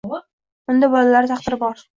[0.73, 1.89] Unda bolalari taqdiri bor.